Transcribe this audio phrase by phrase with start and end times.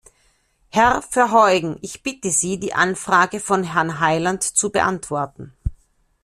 [0.69, 5.53] Herr Verheugen, ich bitte Sie, die Anfrage von Herrn Hyland zu beantworten.